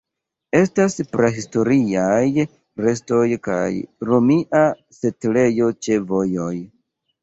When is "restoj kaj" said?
2.87-3.63